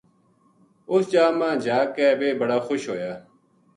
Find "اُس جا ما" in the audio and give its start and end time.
0.91-1.49